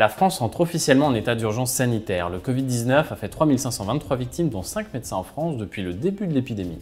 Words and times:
La 0.00 0.08
France 0.08 0.40
entre 0.40 0.62
officiellement 0.62 1.08
en 1.08 1.14
état 1.14 1.34
d'urgence 1.34 1.72
sanitaire. 1.72 2.30
Le 2.30 2.38
Covid-19 2.38 3.12
a 3.12 3.16
fait 3.16 3.28
3523 3.28 4.16
victimes, 4.16 4.48
dont 4.48 4.62
5 4.62 4.94
médecins 4.94 5.16
en 5.16 5.24
France 5.24 5.58
depuis 5.58 5.82
le 5.82 5.92
début 5.92 6.26
de 6.26 6.32
l'épidémie. 6.32 6.78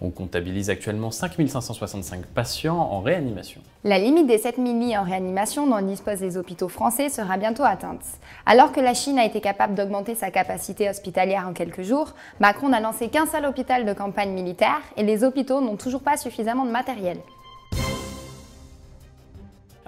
On 0.00 0.10
comptabilise 0.10 0.68
actuellement 0.68 1.12
5565 1.12 2.26
patients 2.26 2.76
en 2.76 3.02
réanimation. 3.02 3.60
La 3.84 4.00
limite 4.00 4.26
des 4.26 4.38
7000 4.38 4.80
lits 4.80 4.98
en 4.98 5.04
réanimation 5.04 5.68
dont 5.68 5.80
disposent 5.80 6.20
les 6.20 6.36
hôpitaux 6.36 6.66
français 6.68 7.08
sera 7.08 7.36
bientôt 7.36 7.62
atteinte. 7.62 8.02
Alors 8.46 8.72
que 8.72 8.80
la 8.80 8.94
Chine 8.94 9.20
a 9.20 9.24
été 9.24 9.40
capable 9.40 9.76
d'augmenter 9.76 10.16
sa 10.16 10.32
capacité 10.32 10.90
hospitalière 10.90 11.46
en 11.46 11.52
quelques 11.52 11.82
jours, 11.82 12.14
Macron 12.40 12.70
n'a 12.70 12.80
lancé 12.80 13.06
qu'un 13.06 13.26
seul 13.26 13.46
hôpital 13.46 13.86
de 13.86 13.92
campagne 13.92 14.32
militaire 14.32 14.80
et 14.96 15.04
les 15.04 15.22
hôpitaux 15.22 15.60
n'ont 15.60 15.76
toujours 15.76 16.02
pas 16.02 16.16
suffisamment 16.16 16.64
de 16.64 16.72
matériel. 16.72 17.18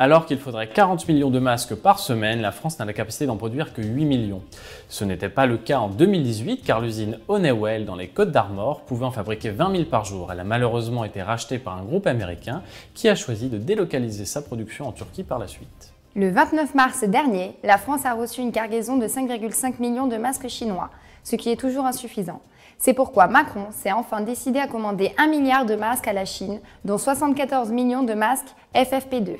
Alors 0.00 0.26
qu'il 0.26 0.38
faudrait 0.38 0.68
40 0.68 1.08
millions 1.08 1.28
de 1.28 1.40
masques 1.40 1.74
par 1.74 1.98
semaine, 1.98 2.40
la 2.40 2.52
France 2.52 2.78
n'a 2.78 2.84
la 2.84 2.92
capacité 2.92 3.26
d'en 3.26 3.36
produire 3.36 3.74
que 3.74 3.82
8 3.82 4.04
millions. 4.04 4.42
Ce 4.88 5.02
n'était 5.04 5.28
pas 5.28 5.44
le 5.44 5.56
cas 5.56 5.80
en 5.80 5.88
2018 5.88 6.62
car 6.64 6.80
l'usine 6.80 7.18
Honeywell 7.26 7.84
dans 7.84 7.96
les 7.96 8.06
Côtes 8.06 8.30
d'Armor 8.30 8.82
pouvait 8.82 9.04
en 9.04 9.10
fabriquer 9.10 9.50
20 9.50 9.72
000 9.72 9.84
par 9.86 10.04
jour. 10.04 10.30
Elle 10.30 10.38
a 10.38 10.44
malheureusement 10.44 11.04
été 11.04 11.20
rachetée 11.20 11.58
par 11.58 11.76
un 11.76 11.82
groupe 11.82 12.06
américain 12.06 12.62
qui 12.94 13.08
a 13.08 13.16
choisi 13.16 13.48
de 13.48 13.58
délocaliser 13.58 14.24
sa 14.24 14.40
production 14.40 14.86
en 14.86 14.92
Turquie 14.92 15.24
par 15.24 15.40
la 15.40 15.48
suite. 15.48 15.92
Le 16.14 16.30
29 16.30 16.76
mars 16.76 17.02
dernier, 17.02 17.56
la 17.64 17.76
France 17.76 18.06
a 18.06 18.14
reçu 18.14 18.40
une 18.40 18.52
cargaison 18.52 18.98
de 18.98 19.06
5,5 19.08 19.80
millions 19.80 20.06
de 20.06 20.16
masques 20.16 20.48
chinois, 20.48 20.90
ce 21.24 21.34
qui 21.34 21.50
est 21.50 21.56
toujours 21.56 21.86
insuffisant. 21.86 22.40
C'est 22.78 22.94
pourquoi 22.94 23.26
Macron 23.26 23.66
s'est 23.72 23.90
enfin 23.90 24.20
décidé 24.20 24.60
à 24.60 24.68
commander 24.68 25.12
1 25.18 25.26
milliard 25.26 25.66
de 25.66 25.74
masques 25.74 26.06
à 26.06 26.12
la 26.12 26.24
Chine, 26.24 26.60
dont 26.84 26.98
74 26.98 27.72
millions 27.72 28.04
de 28.04 28.14
masques 28.14 28.54
FFP2. 28.76 29.36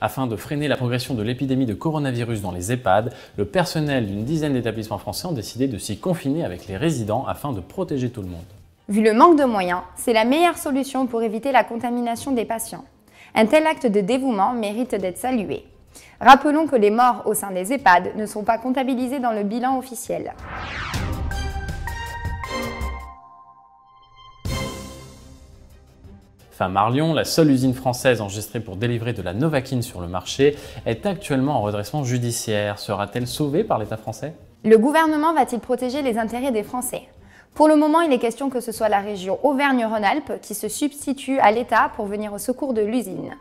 Afin 0.00 0.26
de 0.26 0.36
freiner 0.36 0.66
la 0.66 0.76
progression 0.76 1.14
de 1.14 1.22
l'épidémie 1.22 1.66
de 1.66 1.74
coronavirus 1.74 2.40
dans 2.40 2.52
les 2.52 2.72
EHPAD, 2.72 3.12
le 3.36 3.44
personnel 3.44 4.06
d'une 4.06 4.24
dizaine 4.24 4.54
d'établissements 4.54 4.98
français 4.98 5.26
ont 5.26 5.32
décidé 5.32 5.68
de 5.68 5.76
s'y 5.76 5.98
confiner 5.98 6.44
avec 6.44 6.66
les 6.66 6.78
résidents 6.78 7.26
afin 7.26 7.52
de 7.52 7.60
protéger 7.60 8.10
tout 8.10 8.22
le 8.22 8.28
monde. 8.28 8.40
Vu 8.88 9.02
le 9.02 9.12
manque 9.12 9.38
de 9.38 9.44
moyens, 9.44 9.82
c'est 9.96 10.14
la 10.14 10.24
meilleure 10.24 10.56
solution 10.56 11.06
pour 11.06 11.22
éviter 11.22 11.52
la 11.52 11.64
contamination 11.64 12.32
des 12.32 12.46
patients. 12.46 12.84
Un 13.34 13.46
tel 13.46 13.66
acte 13.66 13.86
de 13.86 14.00
dévouement 14.00 14.52
mérite 14.54 14.94
d'être 14.94 15.18
salué. 15.18 15.64
Rappelons 16.20 16.66
que 16.66 16.76
les 16.76 16.90
morts 16.90 17.22
au 17.26 17.34
sein 17.34 17.50
des 17.50 17.72
EHPAD 17.72 18.16
ne 18.16 18.26
sont 18.26 18.42
pas 18.42 18.58
comptabilisés 18.58 19.20
dans 19.20 19.32
le 19.32 19.42
bilan 19.42 19.78
officiel. 19.78 20.32
Marlion, 26.68 27.14
la 27.14 27.24
seule 27.24 27.50
usine 27.50 27.74
française 27.74 28.20
enregistrée 28.20 28.60
pour 28.60 28.76
délivrer 28.76 29.12
de 29.12 29.22
la 29.22 29.32
Novaquine 29.32 29.82
sur 29.82 30.00
le 30.00 30.08
marché, 30.08 30.56
est 30.86 31.06
actuellement 31.06 31.56
en 31.56 31.62
redressement 31.62 32.04
judiciaire. 32.04 32.78
Sera-t-elle 32.78 33.26
sauvée 33.26 33.64
par 33.64 33.78
l'État 33.78 33.96
français? 33.96 34.34
Le 34.64 34.76
gouvernement 34.76 35.32
va-t-il 35.32 35.60
protéger 35.60 36.02
les 36.02 36.18
intérêts 36.18 36.52
des 36.52 36.62
Français? 36.62 37.02
Pour 37.54 37.66
le 37.66 37.76
moment, 37.76 38.00
il 38.00 38.12
est 38.12 38.18
question 38.18 38.50
que 38.50 38.60
ce 38.60 38.72
soit 38.72 38.88
la 38.88 39.00
région 39.00 39.38
Auvergne-Rhône-Alpes 39.42 40.40
qui 40.40 40.54
se 40.54 40.68
substitue 40.68 41.38
à 41.38 41.50
l'État 41.50 41.90
pour 41.96 42.06
venir 42.06 42.32
au 42.32 42.38
secours 42.38 42.74
de 42.74 42.82
l'usine. 42.82 43.34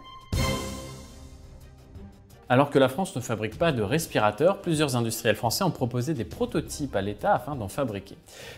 Alors 2.52 2.72
que 2.72 2.80
la 2.80 2.90
France 2.90 3.16
ne 3.16 3.22
fabrique 3.22 3.60
pas 3.60 3.72
de 3.72 3.84
respirateurs, 3.84 4.58
plusieurs 4.62 4.96
industriels 4.96 5.36
français 5.36 5.64
ont 5.64 5.70
proposé 5.70 6.16
des 6.16 6.24
prototypes 6.24 6.96
à 6.96 7.02
l'État 7.02 7.36
afin 7.36 7.56
d'en 7.56 7.68
fabriquer. 7.68 8.18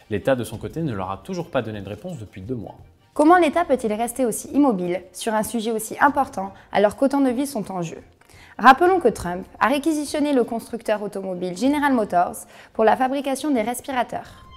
L'État, 0.10 0.38
de 0.38 0.46
son 0.46 0.58
côté, 0.58 0.82
ne 0.82 0.94
leur 0.94 1.12
a 1.12 1.18
toujours 1.18 1.50
pas 1.50 1.62
donné 1.62 1.82
de 1.82 1.90
réponse 1.90 2.18
depuis 2.18 2.42
deux 2.42 2.56
mois. 2.56 2.76
Comment 3.22 3.38
l'État 3.38 3.66
peut-il 3.66 3.94
rester 3.94 4.26
aussi 4.26 4.48
immobile 4.48 5.04
sur 5.14 5.36
un 5.36 5.44
sujet 5.44 5.70
aussi 5.70 5.96
important 6.00 6.56
alors 6.72 6.96
qu'autant 6.96 7.22
de 7.22 7.30
vies 7.30 7.46
sont 7.46 7.72
en 7.72 7.84
jeu? 7.84 8.00
Rappelons 8.58 9.00
que 9.00 9.10
Trump 9.10 9.46
a 9.60 9.68
réquisitionné 9.68 10.34
le 10.34 10.44
constructeur 10.44 11.04
automobile 11.04 11.56
General 11.56 11.94
Motors 11.94 12.48
pour 12.74 12.84
la 12.84 12.98
fabrication 12.98 13.52
des 13.52 13.62
respirateurs. 13.62 14.48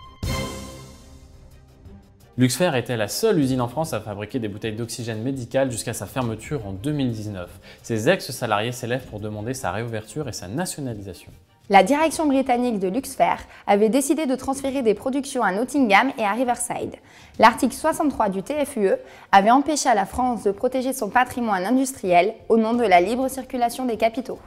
Luxfer 2.39 2.71
était 2.75 2.97
la 2.97 3.09
seule 3.09 3.39
usine 3.39 3.61
en 3.61 3.69
France 3.69 3.93
à 3.93 4.01
fabriquer 4.01 4.39
des 4.39 4.49
bouteilles 4.49 4.77
d'oxygène 4.77 5.23
médical 5.23 5.71
jusqu'à 5.71 5.93
sa 5.93 6.07
fermeture 6.07 6.67
en 6.67 6.73
2019. 6.73 7.51
Ses 7.83 8.09
ex-salariés 8.09 8.73
s'élèvent 8.73 9.07
pour 9.11 9.21
demander 9.21 9.53
sa 9.53 9.73
réouverture 9.73 10.27
et 10.27 10.33
sa 10.33 10.49
nationalisation. 10.49 11.33
La 11.71 11.83
direction 11.83 12.27
britannique 12.27 12.79
de 12.79 12.89
Luxfer 12.89 13.37
avait 13.67 13.89
décidé 13.89 14.27
de 14.27 14.35
transférer 14.35 14.83
des 14.83 14.93
productions 14.93 15.43
à 15.43 15.51
Nottingham 15.51 16.13
et 16.19 16.23
à 16.23 16.33
Riverside. 16.33 16.97
L'article 17.39 17.73
63 17.75 18.29
du 18.29 18.43
TFUE 18.43 18.97
avait 19.33 19.51
empêché 19.51 19.89
à 19.89 19.95
la 19.95 20.05
France 20.05 20.43
de 20.43 20.51
protéger 20.51 20.93
son 20.93 21.09
patrimoine 21.09 21.65
industriel 21.65 22.35
au 22.51 22.59
nom 22.59 22.75
de 22.75 22.83
la 22.83 23.01
libre 23.01 23.29
circulation 23.29 23.87
des 23.87 23.97
capitaux. 23.97 24.39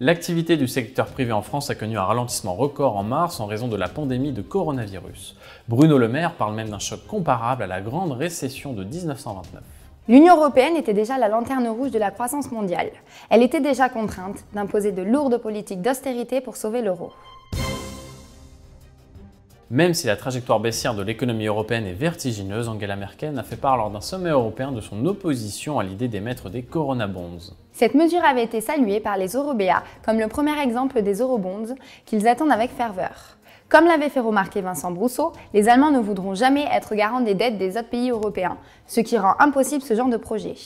L'activité 0.00 0.58
du 0.58 0.68
secteur 0.68 1.06
privé 1.06 1.32
en 1.32 1.40
France 1.40 1.70
a 1.70 1.74
connu 1.74 1.96
un 1.96 2.04
ralentissement 2.04 2.54
record 2.54 2.98
en 2.98 3.04
mars 3.04 3.40
en 3.40 3.46
raison 3.46 3.68
de 3.68 3.76
la 3.76 3.88
pandémie 3.88 4.32
de 4.32 4.42
coronavirus. 4.42 5.38
Bruno 5.66 5.96
Le 5.96 6.08
Maire 6.08 6.34
parle 6.34 6.54
même 6.54 6.68
d'un 6.68 6.78
choc 6.78 7.06
comparable 7.06 7.62
à 7.62 7.66
la 7.66 7.80
grande 7.80 8.12
récession 8.12 8.74
de 8.74 8.84
1929. 8.84 9.62
L'Union 10.10 10.36
européenne 10.36 10.74
était 10.74 10.92
déjà 10.92 11.18
la 11.18 11.28
lanterne 11.28 11.68
rouge 11.68 11.92
de 11.92 11.98
la 12.00 12.10
croissance 12.10 12.50
mondiale. 12.50 12.90
Elle 13.30 13.44
était 13.44 13.60
déjà 13.60 13.88
contrainte 13.88 14.44
d'imposer 14.52 14.90
de 14.90 15.02
lourdes 15.02 15.38
politiques 15.38 15.82
d'austérité 15.82 16.40
pour 16.40 16.56
sauver 16.56 16.82
l'euro. 16.82 17.12
Même 19.70 19.94
si 19.94 20.08
la 20.08 20.16
trajectoire 20.16 20.58
baissière 20.58 20.96
de 20.96 21.04
l'économie 21.04 21.46
européenne 21.46 21.86
est 21.86 21.92
vertigineuse, 21.92 22.68
Angela 22.68 22.96
Merkel 22.96 23.38
a 23.38 23.44
fait 23.44 23.54
part 23.54 23.76
lors 23.76 23.88
d'un 23.88 24.00
sommet 24.00 24.30
européen 24.30 24.72
de 24.72 24.80
son 24.80 25.06
opposition 25.06 25.78
à 25.78 25.84
l'idée 25.84 26.08
d'émettre 26.08 26.50
des 26.50 26.62
Corona 26.62 27.06
Bonds. 27.06 27.54
Cette 27.72 27.94
mesure 27.94 28.24
avait 28.24 28.42
été 28.42 28.60
saluée 28.60 28.98
par 28.98 29.16
les 29.16 29.34
Européens 29.34 29.84
comme 30.04 30.18
le 30.18 30.26
premier 30.26 30.60
exemple 30.60 31.02
des 31.02 31.20
Eurobonds 31.20 31.76
qu'ils 32.04 32.26
attendent 32.26 32.50
avec 32.50 32.72
ferveur. 32.72 33.36
Comme 33.70 33.86
l'avait 33.86 34.08
fait 34.08 34.18
remarquer 34.18 34.62
Vincent 34.62 34.90
Brousseau, 34.90 35.32
les 35.54 35.68
Allemands 35.68 35.92
ne 35.92 36.00
voudront 36.00 36.34
jamais 36.34 36.66
être 36.72 36.96
garants 36.96 37.20
des 37.20 37.34
dettes 37.34 37.56
des 37.56 37.76
autres 37.76 37.88
pays 37.88 38.10
européens, 38.10 38.58
ce 38.88 38.98
qui 38.98 39.16
rend 39.16 39.36
impossible 39.38 39.82
ce 39.82 39.94
genre 39.94 40.08
de 40.08 40.16
projet. 40.16 40.56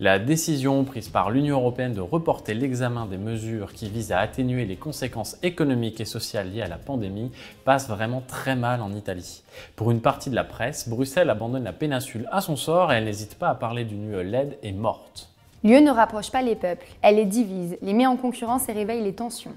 La 0.00 0.18
décision 0.18 0.84
prise 0.84 1.10
par 1.10 1.30
l'Union 1.30 1.58
européenne 1.58 1.92
de 1.92 2.00
reporter 2.00 2.54
l'examen 2.54 3.04
des 3.04 3.18
mesures 3.18 3.74
qui 3.74 3.90
visent 3.90 4.10
à 4.10 4.20
atténuer 4.20 4.64
les 4.64 4.76
conséquences 4.76 5.36
économiques 5.42 6.00
et 6.00 6.06
sociales 6.06 6.50
liées 6.50 6.62
à 6.62 6.68
la 6.68 6.78
pandémie 6.78 7.30
passe 7.66 7.88
vraiment 7.88 8.22
très 8.26 8.56
mal 8.56 8.80
en 8.80 8.94
Italie. 8.94 9.42
Pour 9.76 9.90
une 9.90 10.00
partie 10.00 10.30
de 10.30 10.34
la 10.34 10.44
presse, 10.44 10.88
Bruxelles 10.88 11.28
abandonne 11.28 11.64
la 11.64 11.74
péninsule 11.74 12.26
à 12.32 12.40
son 12.40 12.56
sort 12.56 12.90
et 12.90 12.96
elle 12.96 13.04
n'hésite 13.04 13.34
pas 13.34 13.50
à 13.50 13.54
parler 13.54 13.84
d'une 13.84 14.10
UE 14.10 14.24
laide 14.24 14.56
et 14.62 14.72
morte. 14.72 15.28
L'UE 15.62 15.82
ne 15.82 15.90
rapproche 15.90 16.30
pas 16.30 16.40
les 16.40 16.56
peuples, 16.56 16.86
elle 17.02 17.16
les 17.16 17.26
divise, 17.26 17.76
les 17.82 17.92
met 17.92 18.06
en 18.06 18.16
concurrence 18.16 18.70
et 18.70 18.72
réveille 18.72 19.04
les 19.04 19.14
tensions. 19.14 19.52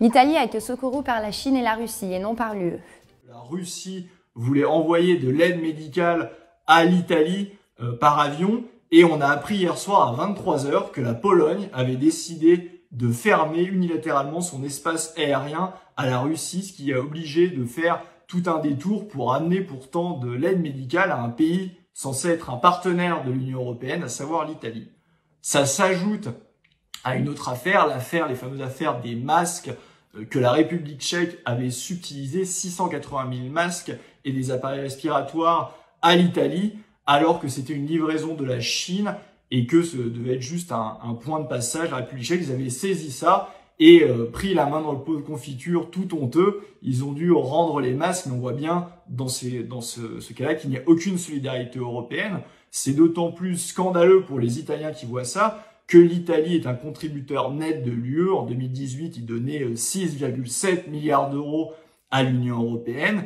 L'Italie 0.00 0.36
a 0.36 0.44
été 0.44 0.60
secourue 0.60 1.02
par 1.02 1.20
la 1.20 1.32
Chine 1.32 1.56
et 1.56 1.62
la 1.62 1.74
Russie 1.74 2.12
et 2.12 2.18
non 2.18 2.34
par 2.34 2.54
l'UE. 2.54 2.78
La 3.28 3.38
Russie 3.38 4.06
voulait 4.34 4.64
envoyer 4.64 5.16
de 5.16 5.30
l'aide 5.30 5.60
médicale 5.60 6.30
à 6.66 6.84
l'Italie 6.84 7.50
euh, 7.80 7.92
par 7.92 8.18
avion 8.18 8.64
et 8.90 9.04
on 9.04 9.20
a 9.20 9.26
appris 9.26 9.56
hier 9.56 9.76
soir 9.76 10.18
à 10.18 10.28
23h 10.28 10.92
que 10.92 11.00
la 11.00 11.14
Pologne 11.14 11.68
avait 11.72 11.96
décidé 11.96 12.84
de 12.90 13.10
fermer 13.10 13.62
unilatéralement 13.62 14.40
son 14.40 14.64
espace 14.64 15.12
aérien 15.16 15.74
à 15.96 16.06
la 16.06 16.20
Russie, 16.20 16.62
ce 16.62 16.72
qui 16.72 16.92
a 16.92 17.00
obligé 17.00 17.48
de 17.48 17.64
faire 17.64 18.02
tout 18.26 18.42
un 18.46 18.58
détour 18.58 19.08
pour 19.08 19.34
amener 19.34 19.60
pourtant 19.60 20.18
de 20.18 20.30
l'aide 20.30 20.60
médicale 20.60 21.10
à 21.10 21.20
un 21.20 21.30
pays 21.30 21.72
censé 21.92 22.28
être 22.28 22.50
un 22.50 22.56
partenaire 22.56 23.24
de 23.24 23.32
l'Union 23.32 23.60
européenne, 23.60 24.04
à 24.04 24.08
savoir 24.08 24.46
l'Italie. 24.46 24.88
Ça 25.40 25.66
s'ajoute 25.66 26.28
à 27.04 27.16
une 27.16 27.28
autre 27.28 27.48
affaire, 27.48 27.86
l'affaire, 27.86 28.28
les 28.28 28.34
fameuses 28.34 28.62
affaires 28.62 29.00
des 29.00 29.14
masques 29.14 29.70
euh, 30.16 30.24
que 30.24 30.38
la 30.38 30.52
République 30.52 31.00
tchèque 31.00 31.38
avait 31.44 31.70
subtilisé 31.70 32.44
680 32.44 33.30
000 33.32 33.48
masques 33.48 33.92
et 34.24 34.32
des 34.32 34.50
appareils 34.50 34.80
respiratoires 34.80 35.76
à 36.02 36.16
l'Italie, 36.16 36.74
alors 37.06 37.40
que 37.40 37.48
c'était 37.48 37.72
une 37.72 37.86
livraison 37.86 38.34
de 38.34 38.44
la 38.44 38.60
Chine 38.60 39.14
et 39.50 39.66
que 39.66 39.82
ce 39.82 39.96
devait 39.96 40.34
être 40.34 40.42
juste 40.42 40.72
un, 40.72 41.18
point 41.22 41.40
de 41.40 41.46
passage. 41.46 41.90
La 41.90 41.98
République 41.98 42.26
tchèque, 42.26 42.42
ils 42.42 42.52
avaient 42.52 42.70
saisi 42.70 43.10
ça 43.10 43.54
et 43.80 44.02
euh, 44.02 44.30
pris 44.30 44.54
la 44.54 44.66
main 44.66 44.80
dans 44.82 44.92
le 44.92 44.98
pot 44.98 45.16
de 45.16 45.22
confiture 45.22 45.90
tout 45.90 46.14
honteux. 46.14 46.60
Ils 46.82 47.04
ont 47.04 47.12
dû 47.12 47.32
rendre 47.32 47.80
les 47.80 47.94
masques, 47.94 48.26
mais 48.26 48.32
on 48.32 48.40
voit 48.40 48.52
bien 48.52 48.88
dans, 49.08 49.28
ces, 49.28 49.62
dans 49.62 49.80
ce, 49.80 50.20
ce 50.20 50.32
cas-là 50.32 50.54
qu'il 50.54 50.70
n'y 50.70 50.76
a 50.76 50.82
aucune 50.86 51.16
solidarité 51.16 51.78
européenne. 51.78 52.40
C'est 52.70 52.92
d'autant 52.92 53.32
plus 53.32 53.56
scandaleux 53.56 54.22
pour 54.22 54.38
les 54.38 54.58
Italiens 54.58 54.92
qui 54.92 55.06
voient 55.06 55.24
ça 55.24 55.64
que 55.88 55.98
l'Italie 55.98 56.54
est 56.54 56.66
un 56.66 56.74
contributeur 56.74 57.50
net 57.50 57.82
de 57.82 57.90
l'UE. 57.90 58.30
En 58.30 58.44
2018, 58.44 59.16
il 59.16 59.26
donnait 59.26 59.64
6,7 59.64 60.66
euh, 60.66 60.90
milliards 60.90 61.30
d'euros 61.30 61.72
à 62.10 62.22
l'Union 62.22 62.62
européenne. 62.62 63.24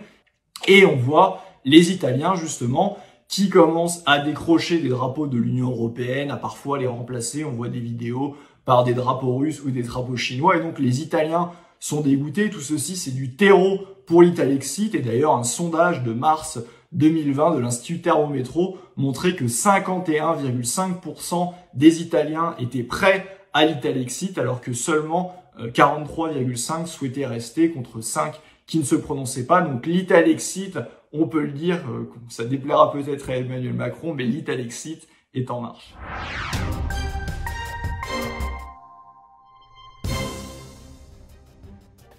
Et 0.68 0.86
on 0.86 0.96
voit 0.96 1.42
les 1.64 1.90
Italiens, 1.90 2.36
justement, 2.36 2.96
qui 3.28 3.48
commencent 3.48 4.02
à 4.06 4.20
décrocher 4.20 4.78
des 4.78 4.88
drapeaux 4.88 5.26
de 5.26 5.38
l'Union 5.38 5.70
européenne, 5.70 6.30
à 6.30 6.36
parfois 6.36 6.78
les 6.78 6.86
remplacer. 6.86 7.44
On 7.44 7.50
voit 7.50 7.68
des 7.68 7.80
vidéos 7.80 8.36
par 8.64 8.84
des 8.84 8.94
drapeaux 8.94 9.36
russes 9.36 9.62
ou 9.64 9.70
des 9.70 9.82
drapeaux 9.82 10.16
chinois. 10.16 10.56
Et 10.56 10.60
donc 10.60 10.78
les 10.78 11.02
Italiens 11.02 11.50
sont 11.80 12.00
dégoûtés. 12.00 12.48
Tout 12.48 12.60
ceci, 12.60 12.94
c'est 12.94 13.10
du 13.10 13.34
terreau 13.34 13.80
pour 14.06 14.22
l'Italexit. 14.22 14.94
Et 14.94 15.00
d'ailleurs, 15.00 15.34
un 15.34 15.42
sondage 15.42 16.04
de 16.04 16.12
mars 16.12 16.60
2020 16.92 17.56
de 17.56 17.60
l'Institut 17.60 18.00
Thermométro 18.00 18.78
montrait 18.96 19.34
que 19.34 19.44
51,5% 19.44 21.52
des 21.74 22.02
Italiens 22.02 22.54
étaient 22.58 22.82
prêts 22.82 23.26
à 23.52 23.66
l'Italexit, 23.66 24.38
alors 24.38 24.60
que 24.60 24.72
seulement 24.72 25.36
43,5 25.58 26.82
euh, 26.82 26.86
souhaitaient 26.86 27.26
rester 27.26 27.70
contre 27.70 28.00
5 28.00 28.34
qui 28.66 28.78
ne 28.78 28.84
se 28.84 28.94
prononçaient 28.94 29.46
pas. 29.46 29.60
Donc 29.60 29.86
l'Italexit, 29.86 30.78
on 31.12 31.26
peut 31.26 31.42
le 31.42 31.52
dire, 31.52 31.78
euh, 31.90 32.10
ça 32.28 32.44
déplaira 32.44 32.92
peut-être 32.92 33.30
à 33.30 33.36
Emmanuel 33.36 33.74
Macron, 33.74 34.14
mais 34.14 34.24
l'Italexit 34.24 35.08
est 35.34 35.50
en 35.50 35.60
marche. 35.60 35.94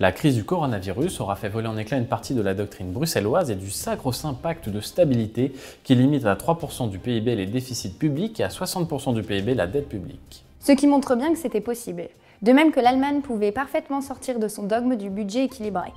La 0.03 0.11
crise 0.11 0.35
du 0.35 0.44
coronavirus 0.44 1.21
aura 1.21 1.38
fait 1.38 1.47
voler 1.47 1.69
en 1.69 1.77
éclat 1.77 1.97
une 1.97 2.07
partie 2.07 2.33
de 2.33 2.41
la 2.41 2.53
doctrine 2.53 2.91
bruxelloise 2.91 3.50
et 3.50 3.55
du 3.55 3.71
sacro-saint 3.71 4.33
pacte 4.33 4.67
de 4.67 4.81
stabilité 4.81 5.53
qui 5.85 5.95
limite 5.95 6.25
à 6.25 6.35
3% 6.35 6.89
du 6.89 7.00
PIB 7.00 7.38
les 7.38 7.45
déficits 7.45 7.94
publics 7.94 8.38
et 8.41 8.44
à 8.44 8.50
60% 8.50 9.13
du 9.13 9.23
PIB 9.23 9.55
la 9.55 9.65
dette 9.65 9.88
publique. 9.88 10.44
Ce 10.59 10.73
qui 10.73 10.88
montre 10.88 11.15
bien 11.15 11.31
que 11.31 11.39
c'était 11.39 11.61
possible. 11.61 12.09
De 12.41 12.51
même 12.51 12.73
que 12.73 12.81
l'Allemagne 12.81 13.21
pouvait 13.21 13.53
parfaitement 13.53 14.01
sortir 14.01 14.39
de 14.39 14.50
son 14.50 14.63
dogme 14.63 14.97
du 14.97 15.09
budget 15.09 15.45
équilibré. 15.45 15.94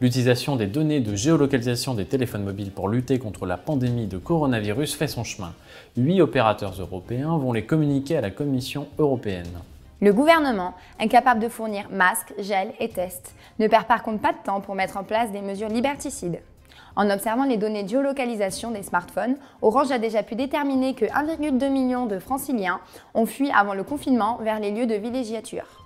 L'utilisation 0.00 0.56
des 0.56 0.66
données 0.66 0.98
de 0.98 1.14
géolocalisation 1.14 1.94
des 1.94 2.06
téléphones 2.06 2.42
mobiles 2.42 2.72
pour 2.72 2.88
lutter 2.88 3.20
contre 3.20 3.46
la 3.46 3.58
pandémie 3.58 4.08
de 4.08 4.18
coronavirus 4.18 4.96
fait 4.96 5.06
son 5.06 5.22
chemin. 5.22 5.52
Huit 5.96 6.20
opérateurs 6.20 6.74
européens 6.80 7.38
vont 7.38 7.52
les 7.52 7.64
communiquer 7.64 8.16
à 8.16 8.22
la 8.22 8.32
Commission 8.32 8.88
européenne. 8.98 9.60
Le 10.00 10.12
gouvernement, 10.12 10.74
incapable 10.98 11.40
de 11.40 11.48
fournir 11.48 11.88
masques, 11.90 12.34
gel 12.38 12.72
et 12.80 12.88
tests, 12.88 13.34
ne 13.58 13.68
perd 13.68 13.86
par 13.86 14.02
contre 14.02 14.20
pas 14.20 14.32
de 14.32 14.42
temps 14.44 14.60
pour 14.60 14.74
mettre 14.74 14.96
en 14.96 15.04
place 15.04 15.30
des 15.30 15.40
mesures 15.40 15.68
liberticides. 15.68 16.40
En 16.96 17.10
observant 17.10 17.44
les 17.44 17.56
données 17.56 17.82
de 17.82 17.88
géolocalisation 17.88 18.70
des 18.70 18.82
smartphones, 18.82 19.36
Orange 19.62 19.92
a 19.92 19.98
déjà 19.98 20.22
pu 20.22 20.34
déterminer 20.34 20.94
que 20.94 21.06
1,2 21.06 21.68
million 21.70 22.06
de 22.06 22.18
franciliens 22.18 22.80
ont 23.14 23.26
fui 23.26 23.50
avant 23.50 23.74
le 23.74 23.84
confinement 23.84 24.38
vers 24.42 24.60
les 24.60 24.70
lieux 24.70 24.86
de 24.86 24.94
villégiature. 24.94 25.83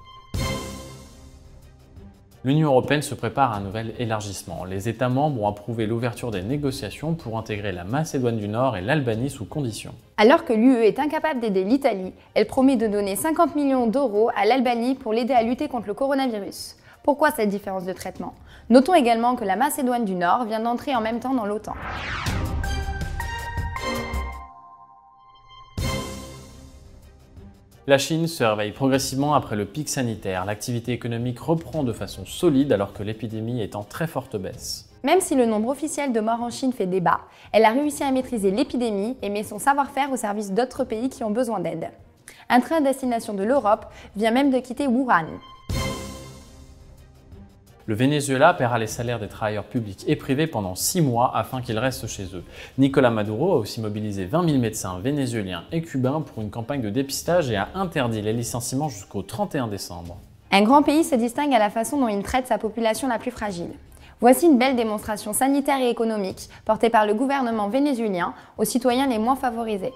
L'Union 2.44 2.68
européenne 2.68 3.02
se 3.02 3.16
prépare 3.16 3.52
à 3.52 3.56
un 3.56 3.60
nouvel 3.60 3.94
élargissement. 3.98 4.64
Les 4.64 4.88
États 4.88 5.08
membres 5.08 5.42
ont 5.42 5.48
approuvé 5.48 5.86
l'ouverture 5.86 6.30
des 6.30 6.42
négociations 6.42 7.14
pour 7.14 7.36
intégrer 7.36 7.72
la 7.72 7.82
Macédoine 7.82 8.36
du 8.36 8.46
Nord 8.46 8.76
et 8.76 8.80
l'Albanie 8.80 9.28
sous 9.28 9.44
conditions. 9.44 9.92
Alors 10.18 10.44
que 10.44 10.52
l'UE 10.52 10.84
est 10.84 11.00
incapable 11.00 11.40
d'aider 11.40 11.64
l'Italie, 11.64 12.12
elle 12.34 12.46
promet 12.46 12.76
de 12.76 12.86
donner 12.86 13.16
50 13.16 13.56
millions 13.56 13.88
d'euros 13.88 14.30
à 14.36 14.46
l'Albanie 14.46 14.94
pour 14.94 15.12
l'aider 15.12 15.34
à 15.34 15.42
lutter 15.42 15.66
contre 15.66 15.88
le 15.88 15.94
coronavirus. 15.94 16.76
Pourquoi 17.02 17.32
cette 17.32 17.48
différence 17.48 17.84
de 17.84 17.92
traitement? 17.92 18.34
Notons 18.70 18.94
également 18.94 19.34
que 19.34 19.44
la 19.44 19.56
Macédoine 19.56 20.04
du 20.04 20.14
Nord 20.14 20.44
vient 20.44 20.60
d'entrer 20.60 20.94
en 20.94 21.00
même 21.00 21.18
temps 21.18 21.34
dans 21.34 21.46
l'OTAN. 21.46 21.74
La 27.88 27.96
Chine 27.96 28.26
se 28.26 28.44
réveille 28.44 28.72
progressivement 28.72 29.32
après 29.32 29.56
le 29.56 29.64
pic 29.64 29.88
sanitaire. 29.88 30.44
L'activité 30.44 30.92
économique 30.92 31.40
reprend 31.40 31.84
de 31.84 31.94
façon 31.94 32.26
solide 32.26 32.70
alors 32.70 32.92
que 32.92 33.02
l'épidémie 33.02 33.62
est 33.62 33.74
en 33.74 33.82
très 33.82 34.06
forte 34.06 34.36
baisse. 34.36 34.90
Même 35.04 35.22
si 35.22 35.34
le 35.34 35.46
nombre 35.46 35.70
officiel 35.70 36.12
de 36.12 36.20
morts 36.20 36.42
en 36.42 36.50
Chine 36.50 36.74
fait 36.74 36.84
débat, 36.84 37.20
elle 37.50 37.64
a 37.64 37.70
réussi 37.70 38.02
à 38.02 38.10
maîtriser 38.10 38.50
l'épidémie 38.50 39.16
et 39.22 39.30
met 39.30 39.42
son 39.42 39.58
savoir-faire 39.58 40.12
au 40.12 40.16
service 40.16 40.52
d'autres 40.52 40.84
pays 40.84 41.08
qui 41.08 41.24
ont 41.24 41.30
besoin 41.30 41.60
d'aide. 41.60 41.88
Un 42.50 42.60
train 42.60 42.76
à 42.76 42.80
destination 42.82 43.32
de 43.32 43.42
l'Europe 43.42 43.86
vient 44.16 44.32
même 44.32 44.50
de 44.50 44.58
quitter 44.58 44.86
Wuhan. 44.86 45.24
Le 47.88 47.94
Venezuela 47.94 48.52
paiera 48.52 48.78
les 48.78 48.86
salaires 48.86 49.18
des 49.18 49.28
travailleurs 49.28 49.64
publics 49.64 50.04
et 50.06 50.14
privés 50.14 50.46
pendant 50.46 50.74
six 50.74 51.00
mois 51.00 51.34
afin 51.34 51.62
qu'ils 51.62 51.78
restent 51.78 52.06
chez 52.06 52.24
eux. 52.34 52.44
Nicolas 52.76 53.08
Maduro 53.08 53.52
a 53.54 53.56
aussi 53.56 53.80
mobilisé 53.80 54.26
20 54.26 54.46
000 54.46 54.58
médecins 54.58 54.98
vénézuéliens 54.98 55.64
et 55.72 55.80
cubains 55.80 56.20
pour 56.20 56.42
une 56.42 56.50
campagne 56.50 56.82
de 56.82 56.90
dépistage 56.90 57.50
et 57.50 57.56
a 57.56 57.70
interdit 57.74 58.20
les 58.20 58.34
licenciements 58.34 58.90
jusqu'au 58.90 59.22
31 59.22 59.68
décembre. 59.68 60.18
Un 60.50 60.60
grand 60.60 60.82
pays 60.82 61.02
se 61.02 61.14
distingue 61.14 61.54
à 61.54 61.58
la 61.58 61.70
façon 61.70 61.98
dont 61.98 62.08
il 62.08 62.22
traite 62.22 62.46
sa 62.46 62.58
population 62.58 63.08
la 63.08 63.18
plus 63.18 63.30
fragile. 63.30 63.70
Voici 64.20 64.44
une 64.44 64.58
belle 64.58 64.76
démonstration 64.76 65.32
sanitaire 65.32 65.80
et 65.80 65.88
économique 65.88 66.50
portée 66.66 66.90
par 66.90 67.06
le 67.06 67.14
gouvernement 67.14 67.70
vénézuélien 67.70 68.34
aux 68.58 68.64
citoyens 68.66 69.06
les 69.06 69.18
moins 69.18 69.36
favorisés. 69.36 69.94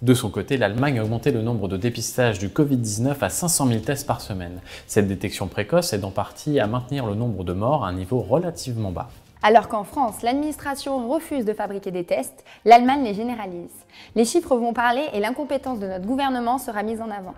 De 0.00 0.14
son 0.14 0.30
côté, 0.30 0.56
l'Allemagne 0.56 1.00
a 1.00 1.02
augmenté 1.02 1.32
le 1.32 1.42
nombre 1.42 1.66
de 1.66 1.76
dépistages 1.76 2.38
du 2.38 2.50
Covid-19 2.50 3.16
à 3.20 3.28
500 3.28 3.66
000 3.66 3.80
tests 3.80 4.06
par 4.06 4.20
semaine. 4.20 4.60
Cette 4.86 5.08
détection 5.08 5.48
précoce 5.48 5.92
aide 5.92 6.04
en 6.04 6.12
partie 6.12 6.60
à 6.60 6.68
maintenir 6.68 7.04
le 7.04 7.16
nombre 7.16 7.42
de 7.42 7.52
morts 7.52 7.84
à 7.84 7.88
un 7.88 7.94
niveau 7.94 8.20
relativement 8.20 8.92
bas. 8.92 9.08
Alors 9.42 9.66
qu'en 9.66 9.82
France, 9.82 10.22
l'administration 10.22 11.08
refuse 11.08 11.44
de 11.44 11.52
fabriquer 11.52 11.90
des 11.90 12.04
tests, 12.04 12.44
l'Allemagne 12.64 13.02
les 13.02 13.14
généralise. 13.14 13.74
Les 14.14 14.24
chiffres 14.24 14.56
vont 14.56 14.72
parler 14.72 15.02
et 15.14 15.18
l'incompétence 15.18 15.80
de 15.80 15.88
notre 15.88 16.06
gouvernement 16.06 16.58
sera 16.58 16.84
mise 16.84 17.00
en 17.00 17.10
avant. 17.10 17.34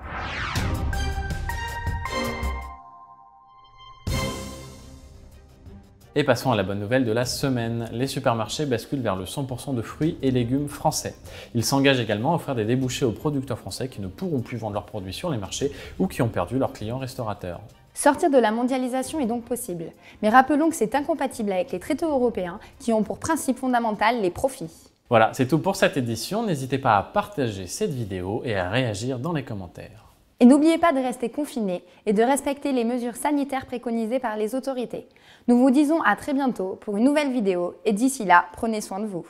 Et 6.17 6.25
passons 6.25 6.51
à 6.51 6.57
la 6.57 6.65
bonne 6.65 6.81
nouvelle 6.81 7.05
de 7.05 7.13
la 7.13 7.25
semaine. 7.25 7.89
Les 7.93 8.09
supermarchés 8.09 8.67
basculent 8.67 9.01
vers 9.01 9.15
le 9.15 9.27
100% 9.27 9.77
de 9.77 9.83
fruits 9.83 10.19
et 10.23 10.33
légumes 10.33 10.67
français. 10.67 11.15
Ils 11.55 11.65
s'engagent 11.65 12.01
également 12.01 12.33
à 12.33 12.35
offrir 12.35 12.57
des 12.57 12.65
débouchés 12.65 13.05
aux 13.05 13.13
producteurs 13.13 13.61
français 13.61 13.87
qui 13.87 14.01
ne 14.01 14.09
pourront 14.09 14.41
plus 14.41 14.57
vendre 14.57 14.75
leurs 14.75 14.87
produits 14.87 15.13
sur 15.13 15.31
les 15.31 15.39
marchés 15.39 15.71
ou 16.01 16.09
qui 16.09 16.21
ont 16.21 16.29
perdu 16.29 16.59
leurs 16.59 16.73
clients 16.73 16.99
restaurateurs. 16.99 17.61
Sortir 17.95 18.29
de 18.29 18.39
la 18.39 18.51
mondialisation 18.51 19.21
est 19.21 19.27
donc 19.27 19.45
possible. 19.45 19.85
Mais 20.21 20.31
rappelons 20.31 20.69
que 20.69 20.75
c'est 20.75 20.97
incompatible 20.97 21.53
avec 21.53 21.71
les 21.71 21.79
traités 21.79 22.07
européens 22.07 22.59
qui 22.81 22.93
ont 22.93 23.05
pour 23.05 23.19
principe 23.19 23.59
fondamental 23.59 24.21
les 24.21 24.31
profits. 24.31 24.91
Voilà, 25.11 25.31
c'est 25.33 25.47
tout 25.47 25.61
pour 25.61 25.77
cette 25.77 25.97
édition. 25.97 26.43
N'hésitez 26.45 26.79
pas 26.79 26.97
à 26.97 27.05
partager 27.05 27.69
cette 27.69 27.93
vidéo 27.93 28.43
et 28.45 28.57
à 28.57 28.69
réagir 28.69 29.21
dans 29.21 29.33
les 29.33 29.45
commentaires. 29.45 30.10
Et 30.43 30.47
n'oubliez 30.47 30.79
pas 30.79 30.95
de 30.95 30.99
rester 30.99 31.29
confiné 31.29 31.85
et 32.07 32.15
de 32.15 32.23
respecter 32.23 32.73
les 32.73 32.85
mesures 32.85 33.17
sanitaires 33.17 33.67
préconisées 33.67 34.19
par 34.19 34.39
les 34.39 34.55
autorités. 34.55 35.07
Nous 35.49 35.59
vous 35.59 35.71
disons 35.71 36.01
à 36.01 36.17
très 36.17 36.33
bientôt 36.33 36.79
pour 36.81 36.97
une 36.97 37.05
nouvelle 37.05 37.31
vidéo 37.31 37.75
et 37.85 37.93
d'ici 37.93 38.25
là, 38.25 38.47
prenez 38.55 38.81
soin 38.81 39.01
de 39.01 39.07
vous. 39.07 39.27